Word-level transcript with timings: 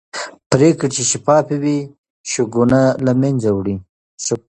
پرېکړې 0.51 0.87
چې 0.95 1.01
شفافې 1.11 1.57
وي 1.63 1.77
شکونه 2.31 2.79
له 3.05 3.13
منځه 3.21 3.49
وړي 3.53 3.75